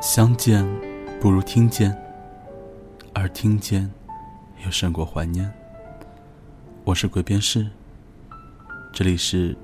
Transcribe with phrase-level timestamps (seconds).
[0.00, 0.64] 相见
[1.18, 1.96] 不如听见，
[3.12, 3.90] 而听见
[4.64, 5.52] 又胜过怀念。
[6.84, 7.68] 我是鬼边士，
[8.92, 9.56] 这里是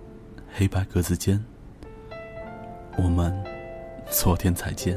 [0.53, 1.41] 黑白格子间。
[3.03, 3.35] 我们
[4.11, 4.95] 昨天才见，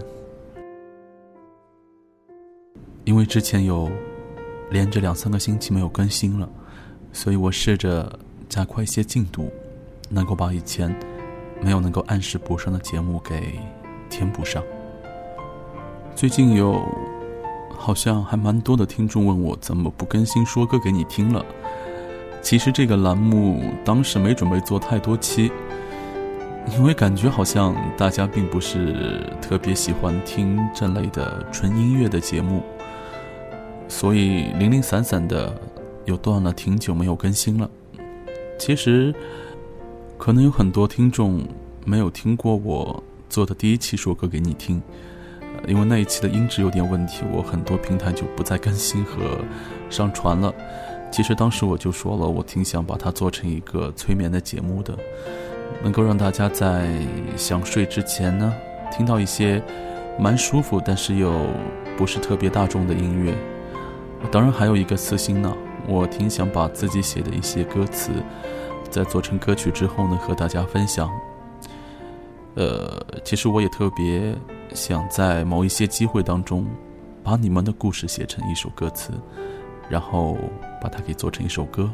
[3.06, 3.90] 因为之前有
[4.70, 6.50] 连着两三个星期没有更新了，
[7.14, 9.50] 所以我试着加快一些进度，
[10.10, 10.94] 能够把以前
[11.62, 13.58] 没有能够按时补上的节目给
[14.10, 14.62] 填补上。
[16.14, 16.86] 最近有
[17.70, 21.46] 好像还蛮多的听众问我怎么不更新说歌给你听了。
[22.42, 25.50] 其实这个栏目当时没准备做太多期，
[26.72, 32.64] 因为感觉好像大家并不是特别喜欢听这类的纯音乐的节目，
[33.88, 35.54] 所以零零散散的
[36.06, 37.70] 又断了挺久没有更新了。
[38.58, 39.14] 其实
[40.18, 41.44] 可能有很多听众
[41.86, 44.82] 没有听过我做的第一期说歌给你听，
[45.68, 49.40] 因为那一期的音质有点问题，我很多平台就不再更新和
[49.90, 50.54] 上传了。
[51.12, 54.98] 其实当时我就说了，我挺想把它做成一个催眠的节目的，
[55.82, 56.88] 能够让大家在
[57.38, 58.54] 想睡之前呢，
[58.92, 59.64] 听到一些
[60.20, 61.32] 蛮舒服，但是又
[61.98, 63.34] 不是特别大众的音乐。
[64.32, 65.54] 当然还有一个私心呢，
[65.88, 68.12] 我挺想把自己写的一些歌词，
[68.90, 71.10] 在做成歌曲之后呢，和大家分享。
[72.56, 74.36] 呃，其实我也特别
[74.74, 76.68] 想在某一些机会当中，
[77.24, 79.12] 把你们的故事写成一首歌词。
[79.90, 80.38] 然后
[80.82, 81.92] 把它给做成一首歌，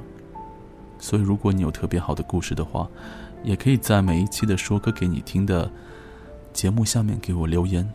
[1.00, 2.88] 所以如果你有特别好的故事的话，
[3.44, 5.72] 也可以在每一期的说歌给你听的
[6.54, 7.88] 节目下面给我留言，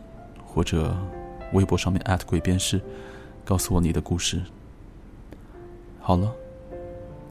[0.45, 0.95] 或者
[1.53, 2.81] 微博上面鬼边士，
[3.43, 4.41] 告诉我你的故事。
[5.99, 6.31] 好了，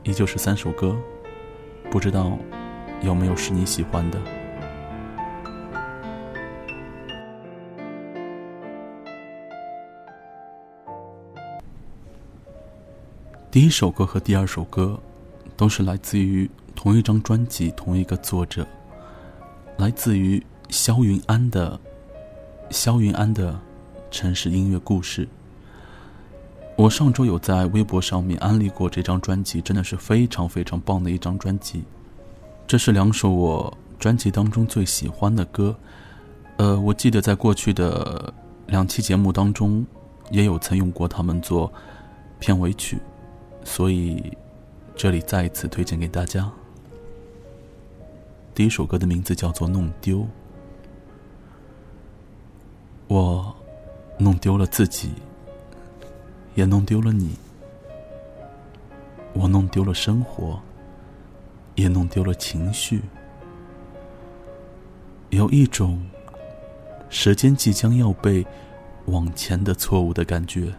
[0.03, 0.97] 依旧是三首歌，
[1.91, 2.39] 不知道
[3.03, 4.19] 有没有是你喜欢的。
[13.51, 14.99] 第一首歌和第二首歌，
[15.57, 16.51] 都是来自于
[16.85, 18.67] 同一张专辑、同一个作者，
[19.79, 21.79] 来自于萧云安的
[22.69, 23.59] 《萧云安的
[24.11, 25.25] 城市音乐故事》。
[26.77, 31.85] 我上周有在微博上面安利过这张专辑，真的是非常非常棒的一张专辑。
[32.67, 35.75] 这是两首我专辑当中最喜欢的歌。
[36.59, 38.31] 呃，我记得在过去的
[38.67, 39.87] 两期节目当中，
[40.31, 41.73] 也有曾用过他们做
[42.39, 42.99] 片尾曲。
[43.65, 44.37] 所以，
[44.95, 46.53] 这里再一次推荐给大家。
[48.55, 50.19] 第一首歌的名字叫做《弄丢》，
[53.09, 53.53] 我
[54.17, 55.11] 弄丢了自己，
[56.55, 57.31] 也弄丢了你；
[59.33, 60.61] 我弄丢了生活，
[61.75, 63.03] 也弄丢了情绪。
[65.31, 66.01] 有一种
[67.11, 68.47] 时间即将要被
[69.07, 70.73] 往前的错误的感觉，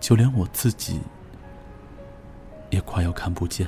[0.00, 0.98] 就连我自己。
[2.70, 3.66] 也快要看不见。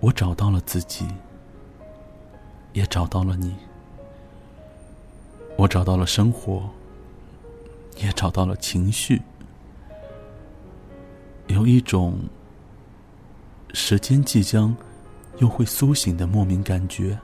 [0.00, 1.06] 我找到了自己，
[2.72, 3.54] 也找到了你。
[5.56, 6.70] 我找到了生活，
[7.98, 9.20] 也找到了情绪。
[11.48, 12.18] 有一种
[13.74, 14.74] 时间即将
[15.38, 17.18] 又会苏醒的莫名感觉，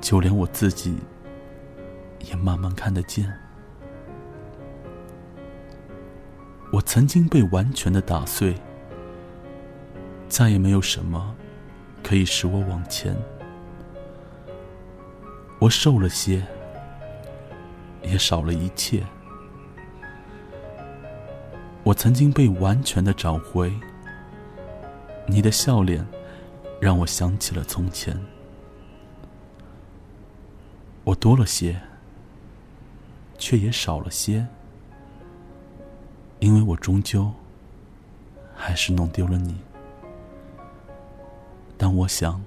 [0.00, 0.96] 就连我自己
[2.26, 3.32] 也慢慢看得见。
[6.72, 8.56] 我曾经被完全的打碎，
[10.32, 11.36] 再也没有什么
[12.02, 13.14] 可以使我往前。
[15.58, 16.42] 我瘦了些，
[18.02, 19.04] 也少了一切。
[21.84, 23.70] 我曾经被完全的找回，
[25.26, 26.02] 你的笑脸
[26.80, 28.18] 让我想起了从前。
[31.04, 31.78] 我多了些，
[33.36, 34.46] 却也少了些。
[36.38, 37.30] 因为我终究
[38.56, 39.54] 还是弄丢了你，
[41.82, 42.40] 但我想，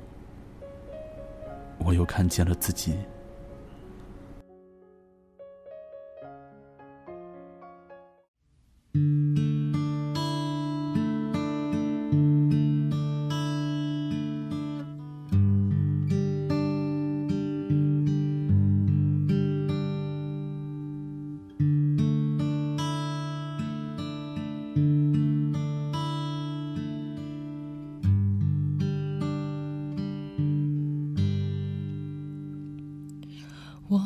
[1.79, 2.95] 我又看见了自己。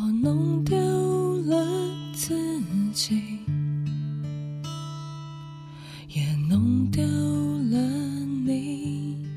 [0.01, 0.77] 我弄丢
[1.41, 1.57] 了
[2.13, 2.33] 自
[2.93, 3.21] 己
[6.07, 7.77] 也弄丢了
[8.45, 9.27] 你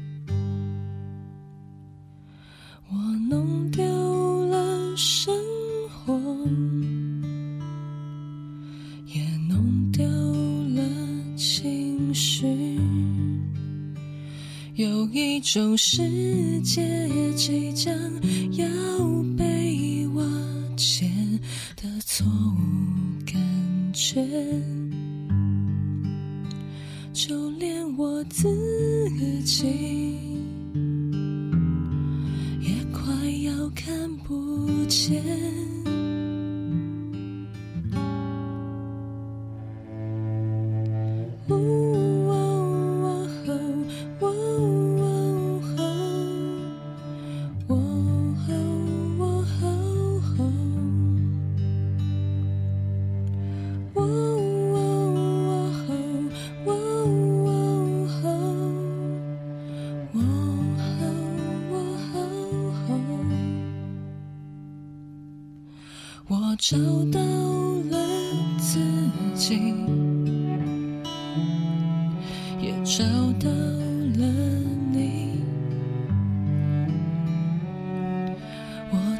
[2.89, 2.97] 我
[3.29, 3.85] 弄丢
[4.47, 5.35] 了生
[5.89, 6.15] 活
[9.07, 10.05] 也弄丢
[10.77, 12.47] 了情绪。
[14.75, 17.02] 有一种世界
[34.03, 35.92] 看不见。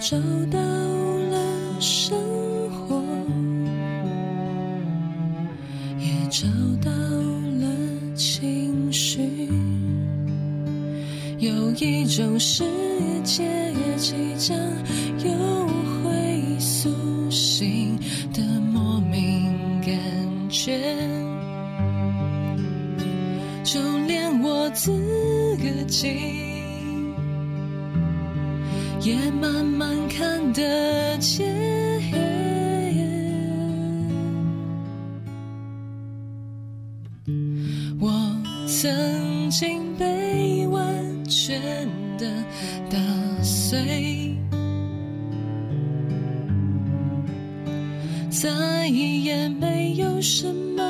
[0.03, 0.19] 找
[0.51, 2.19] 到了生
[2.71, 3.01] 活，
[5.97, 6.49] 也找
[6.85, 9.49] 到了情绪。
[11.39, 12.65] 有一种世
[13.23, 14.59] 界即将
[15.25, 15.52] 有。
[42.19, 42.27] 的
[42.91, 42.99] 打
[43.43, 44.37] 碎，
[48.31, 50.83] 再也没有什么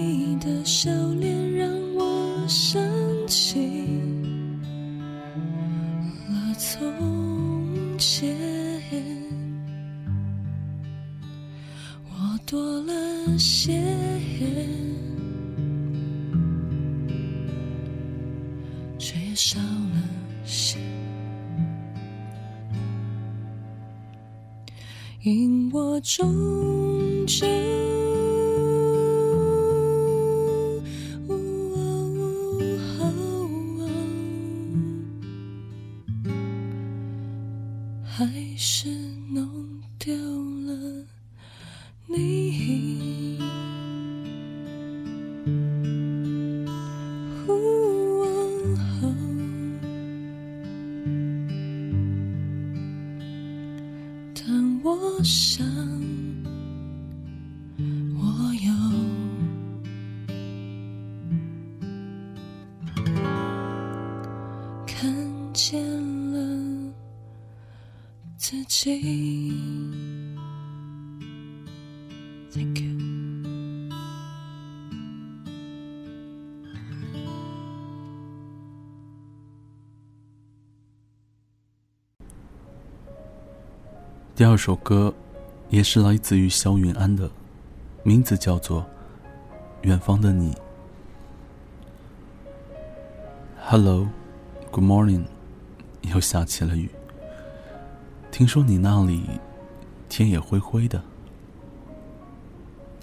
[0.00, 2.80] 你的笑脸让我想
[3.26, 3.58] 起
[6.28, 8.32] 了从前，
[12.10, 13.82] 我多了些，
[18.98, 20.00] 却少了
[20.44, 20.78] 些，
[25.22, 27.77] 因我终究。
[84.38, 85.12] 第二首歌
[85.68, 87.28] 也是来自于萧云安的，
[88.04, 88.82] 名字叫做
[89.82, 90.52] 《远方的你》。
[93.58, 95.24] Hello，Good morning，
[96.02, 96.88] 又下起了雨。
[98.30, 99.24] 听说你那里
[100.08, 101.02] 天也灰灰的。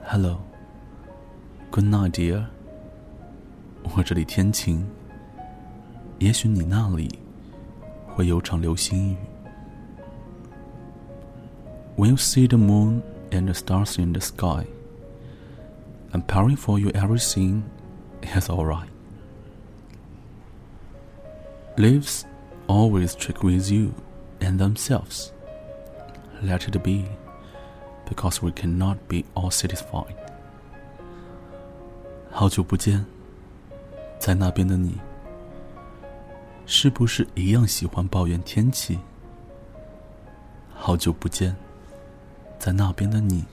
[0.06, 2.46] Hello，Good night, dear。
[3.94, 4.88] 我这里天晴，
[6.20, 7.20] 也许你那里
[8.08, 9.18] 会有场流星雨。
[11.97, 14.67] When you see the moon and the stars in the sky,
[16.12, 17.62] I'm praying for you everything
[18.23, 18.89] is alright.
[21.77, 22.25] Leaves
[22.67, 23.93] always trick with you
[24.41, 25.33] and themselves.
[26.43, 27.05] Let it be,
[28.09, 30.17] because we cannot be all satisfied.
[32.31, 33.05] 好久不见，
[34.19, 34.99] 在那边的你，
[36.65, 38.99] 是不是一样喜欢抱怨天气？
[40.75, 41.55] 好久不见，
[42.58, 43.46] 在那边的你，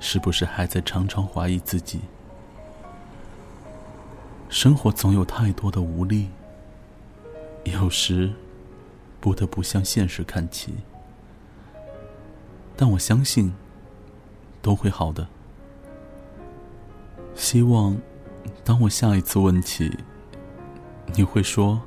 [0.00, 2.00] 是不是还在常常怀疑自己
[4.48, 6.28] 生活总有太多的无力，
[7.64, 8.32] 有时
[9.20, 10.72] 不得不向现实看齐。
[12.74, 13.52] 但我相信
[14.62, 15.26] 都会好的。
[17.34, 17.96] 希望
[18.64, 19.92] 当我下一次问起，
[21.14, 21.80] 你会说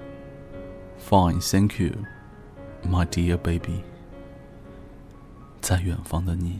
[1.10, 1.94] ：“Fine, thank you,
[2.86, 3.82] my dear baby。”
[5.62, 6.60] 在远方的你。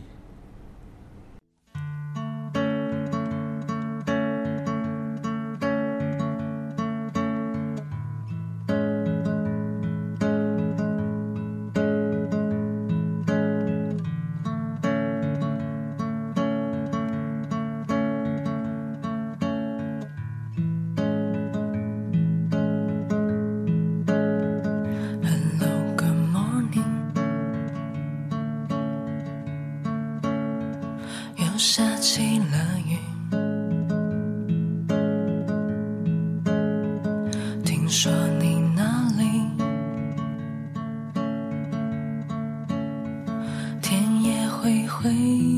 [45.02, 45.51] 回忆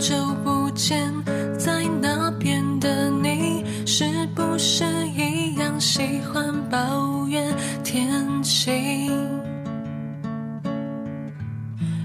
[0.00, 1.12] 好久不见，
[1.58, 4.02] 在那边的你是
[4.34, 7.54] 不是一样喜欢抱怨
[7.84, 9.10] 天气？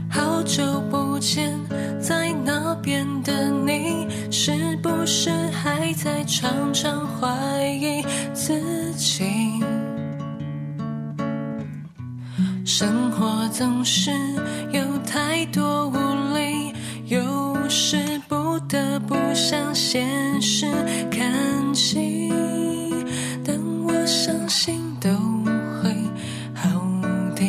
[0.10, 0.62] 好久
[0.92, 1.58] 不见，
[2.02, 4.52] 在那边的你是
[4.84, 8.62] 不是还在常常怀疑自
[8.96, 9.24] 己？
[12.66, 14.12] 生活总是
[14.74, 15.85] 有太多。
[19.08, 20.66] 不想现实
[21.12, 22.32] 看齐。
[23.44, 25.10] 但我相信都
[25.82, 25.94] 会
[26.54, 26.70] 好
[27.36, 27.44] 的。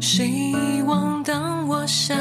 [0.00, 2.14] 希望当我下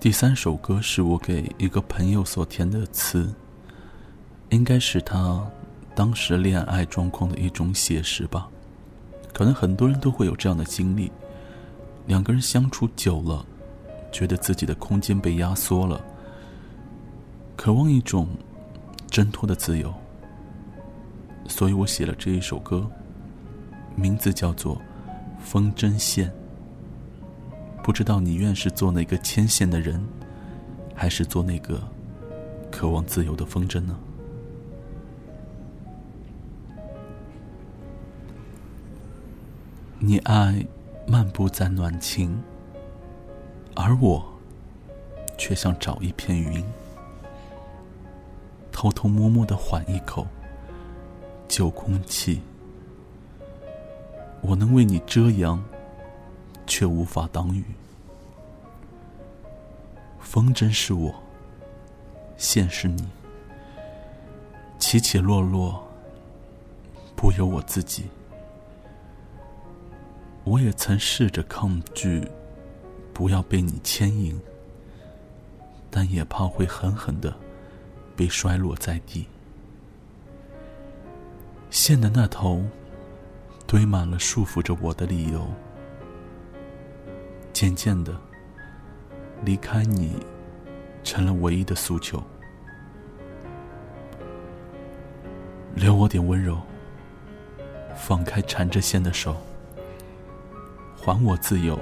[0.00, 3.30] 第三首歌是我给一个朋友所填的词，
[4.48, 5.46] 应该是他
[5.94, 8.48] 当时恋爱状况的一种写实吧。
[9.34, 11.12] 可能很多人都会有这样的经历：
[12.06, 13.44] 两个人相处久了，
[14.10, 16.02] 觉得自己的空间被压缩了，
[17.54, 18.26] 渴望一种
[19.10, 19.92] 挣脱的自由。
[21.46, 22.90] 所以我写了这一首歌，
[23.96, 24.76] 名字叫做
[25.40, 26.30] 《风筝线》。
[27.82, 30.00] 不知道你愿是做那个牵线的人，
[30.94, 31.82] 还是做那个
[32.70, 33.98] 渴望自由的风筝呢？
[39.98, 40.64] 你爱
[41.06, 42.40] 漫步在暖晴，
[43.74, 44.24] 而我
[45.36, 46.64] 却想找一片云，
[48.70, 50.26] 偷偷摸摸的缓一口
[51.48, 52.40] 旧空气。
[54.42, 55.62] 我能为你遮阳。
[56.70, 57.64] 却无法挡雨。
[60.20, 61.12] 风筝是我，
[62.36, 63.08] 线是你，
[64.78, 65.82] 起起落落
[67.16, 68.04] 不由我自己。
[70.44, 72.24] 我也曾试着抗拒，
[73.12, 74.40] 不要被你牵引，
[75.90, 77.34] 但也怕会狠狠的
[78.14, 79.26] 被摔落在地。
[81.68, 82.64] 线的那头
[83.66, 85.44] 堆满了束缚着我的理由。
[87.60, 88.18] 渐渐的，
[89.44, 90.16] 离开你，
[91.04, 92.18] 成了唯一的诉求。
[95.74, 96.56] 留我点温柔，
[97.94, 99.36] 放开缠着线的手，
[100.96, 101.78] 还我自由，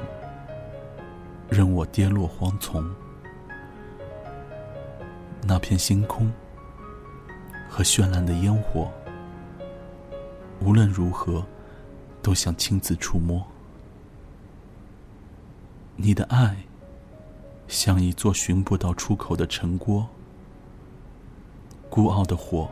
[1.48, 2.84] 任我跌落荒丛。
[5.44, 6.28] 那片星空
[7.68, 8.90] 和绚烂的烟火，
[10.58, 11.46] 无论如何，
[12.20, 13.40] 都想亲自触摸。
[16.00, 16.56] 你的爱，
[17.66, 20.08] 像一座寻不到出口的城锅，
[21.90, 22.70] 孤傲的火，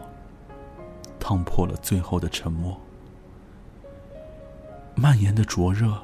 [1.18, 2.80] 烫破了最后的沉默，
[4.94, 6.00] 蔓延的灼热，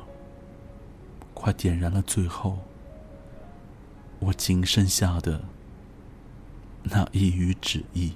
[1.33, 2.59] 快点燃了最后，
[4.19, 5.43] 我仅剩下的
[6.83, 8.13] 那一隅旨意。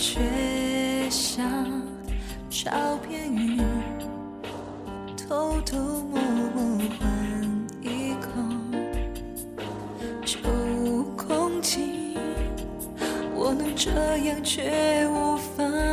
[0.00, 0.18] 却
[1.10, 1.68] 像
[2.48, 2.70] 照
[3.06, 3.60] 片语
[5.14, 6.18] 偷偷摸
[6.54, 7.06] 摸换
[7.82, 8.30] 一口
[10.24, 10.38] 旧
[11.18, 12.16] 空气
[13.34, 13.90] 我能这
[14.24, 15.89] 样却无法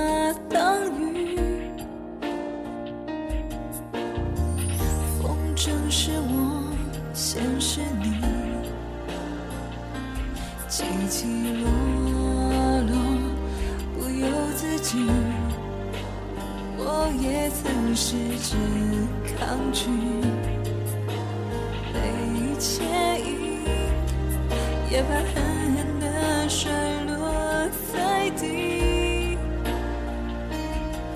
[26.49, 26.71] 摔
[27.05, 29.38] 落在地，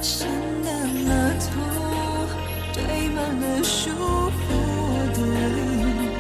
[0.01, 0.27] 深
[0.61, 0.69] 的
[1.05, 1.49] 那头
[2.73, 5.19] 堆满了束缚我的
[5.55, 5.59] 理
[6.11, 6.19] 由，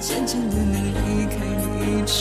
[0.00, 2.14] 渐渐的能离开你，成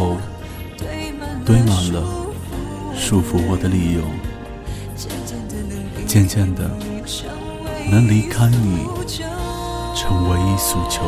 [0.00, 0.16] 头
[1.44, 2.02] 堆满了
[2.96, 4.00] 束缚我的理由，
[6.06, 6.70] 渐渐的
[7.90, 8.86] 能离开你，
[9.94, 11.02] 成为一诉求。